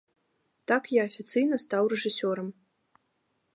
Так 0.71 0.83
я 0.93 1.03
афіцыйна 1.09 1.55
стаў 1.65 1.83
рэжысёрам. 1.95 2.51